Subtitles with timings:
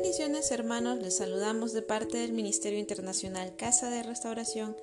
[0.00, 4.76] Bendiciones hermanos, les saludamos de parte del Ministerio Internacional Casa de Restauración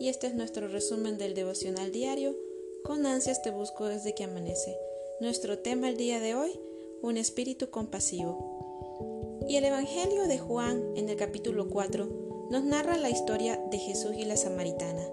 [0.00, 2.34] y este es nuestro resumen del devocional diario.
[2.82, 4.74] Con ansias te busco desde que amanece.
[5.20, 6.58] Nuestro tema el día de hoy,
[7.02, 9.44] un espíritu compasivo.
[9.46, 14.12] Y el Evangelio de Juan en el capítulo 4 nos narra la historia de Jesús
[14.16, 15.06] y la samaritana.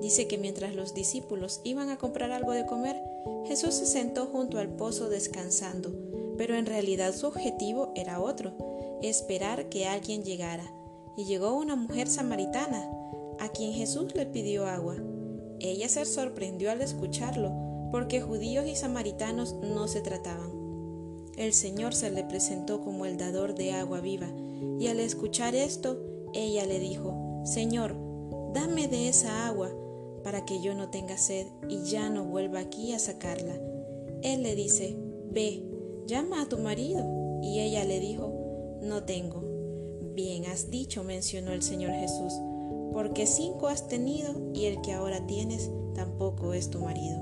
[0.00, 3.02] Dice que mientras los discípulos iban a comprar algo de comer,
[3.46, 5.92] Jesús se sentó junto al pozo descansando,
[6.38, 8.71] pero en realidad su objetivo era otro,
[9.02, 10.64] esperar que alguien llegara.
[11.16, 12.90] Y llegó una mujer samaritana,
[13.38, 14.96] a quien Jesús le pidió agua.
[15.60, 17.52] Ella se sorprendió al escucharlo,
[17.90, 20.50] porque judíos y samaritanos no se trataban.
[21.36, 24.28] El Señor se le presentó como el dador de agua viva,
[24.78, 25.98] y al escuchar esto,
[26.34, 27.96] ella le dijo, Señor,
[28.54, 29.70] dame de esa agua,
[30.22, 33.54] para que yo no tenga sed y ya no vuelva aquí a sacarla.
[34.22, 34.96] Él le dice,
[35.32, 35.62] Ve,
[36.06, 37.40] llama a tu marido.
[37.42, 38.31] Y ella le dijo,
[38.82, 39.42] No tengo.
[40.14, 42.34] Bien has dicho, mencionó el Señor Jesús,
[42.92, 47.18] porque cinco has tenido y el que ahora tienes tampoco es tu marido.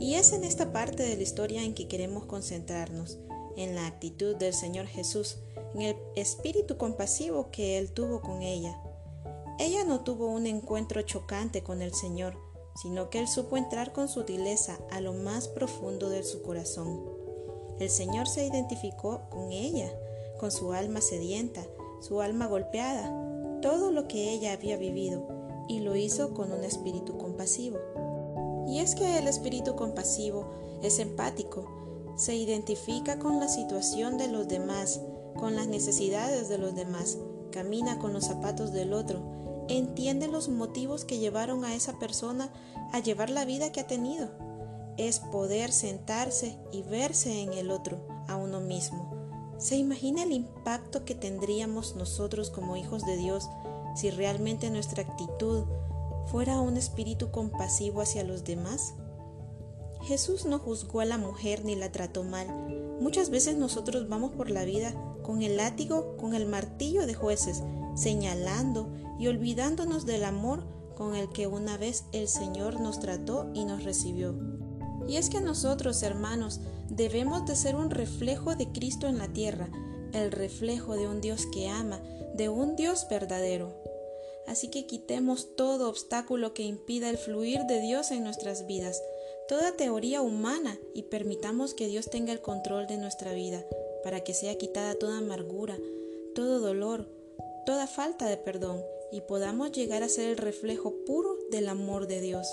[0.00, 3.18] Y es en esta parte de la historia en que queremos concentrarnos,
[3.56, 5.38] en la actitud del Señor Jesús,
[5.74, 8.80] en el espíritu compasivo que Él tuvo con ella
[9.58, 12.36] ella no tuvo un encuentro chocante con el Señor,
[12.80, 17.02] sino que Él supo entrar con sutileza a lo más profundo de su corazón.
[17.80, 19.92] El Señor se identificó con ella,
[20.38, 21.62] con su alma sedienta,
[22.00, 23.12] su alma golpeada,
[23.60, 25.26] todo lo que ella había vivido,
[25.68, 27.78] y lo hizo con un espíritu compasivo.
[28.66, 30.50] Y es que el espíritu compasivo
[30.82, 31.66] es empático,
[32.16, 35.00] se identifica con la situación de los demás,
[35.36, 37.18] con las necesidades de los demás,
[37.50, 42.52] camina con los zapatos del otro, entiende los motivos que llevaron a esa persona
[42.92, 44.30] a llevar la vida que ha tenido.
[44.96, 49.17] Es poder sentarse y verse en el otro, a uno mismo.
[49.58, 53.48] ¿Se imagina el impacto que tendríamos nosotros como hijos de Dios
[53.96, 55.64] si realmente nuestra actitud
[56.26, 58.94] fuera un espíritu compasivo hacia los demás?
[60.02, 62.46] Jesús no juzgó a la mujer ni la trató mal.
[63.00, 64.94] Muchas veces nosotros vamos por la vida
[65.24, 67.64] con el látigo, con el martillo de jueces,
[67.96, 70.62] señalando y olvidándonos del amor
[70.96, 74.36] con el que una vez el Señor nos trató y nos recibió.
[75.08, 76.60] Y es que nosotros, hermanos,
[76.90, 79.70] debemos de ser un reflejo de Cristo en la tierra,
[80.12, 82.00] el reflejo de un Dios que ama,
[82.34, 83.74] de un Dios verdadero.
[84.46, 89.02] Así que quitemos todo obstáculo que impida el fluir de Dios en nuestras vidas,
[89.48, 93.64] toda teoría humana y permitamos que Dios tenga el control de nuestra vida,
[94.04, 95.76] para que sea quitada toda amargura,
[96.34, 97.08] todo dolor,
[97.66, 102.20] toda falta de perdón y podamos llegar a ser el reflejo puro del amor de
[102.20, 102.46] Dios.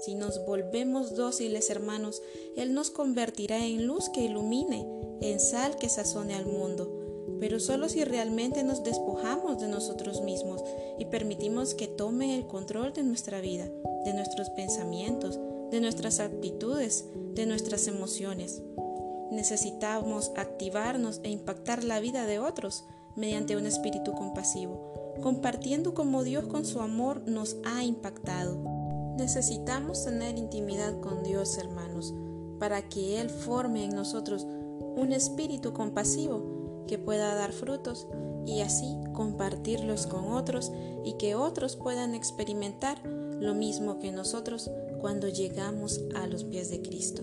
[0.00, 2.22] Si nos volvemos dóciles hermanos,
[2.56, 4.86] Él nos convertirá en luz que ilumine,
[5.20, 10.62] en sal que sazone al mundo, pero solo si realmente nos despojamos de nosotros mismos
[10.98, 13.70] y permitimos que tome el control de nuestra vida,
[14.04, 15.38] de nuestros pensamientos,
[15.70, 18.62] de nuestras actitudes, de nuestras emociones.
[19.30, 22.84] Necesitamos activarnos e impactar la vida de otros
[23.16, 28.79] mediante un espíritu compasivo compartiendo como Dios con su amor nos ha impactado.
[29.20, 32.14] Necesitamos tener intimidad con Dios, hermanos,
[32.58, 34.46] para que Él forme en nosotros
[34.96, 38.08] un espíritu compasivo que pueda dar frutos
[38.46, 40.72] y así compartirlos con otros
[41.04, 44.70] y que otros puedan experimentar lo mismo que nosotros
[45.02, 47.22] cuando llegamos a los pies de Cristo.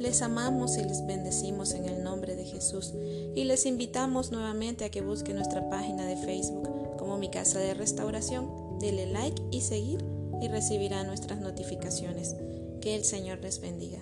[0.00, 2.92] Les amamos y les bendecimos en el nombre de Jesús
[3.36, 7.74] y les invitamos nuevamente a que busquen nuestra página de Facebook como mi casa de
[7.74, 8.80] restauración.
[8.80, 12.36] Dele like y seguir y recibirá nuestras notificaciones.
[12.80, 14.00] Que el Señor les bendiga.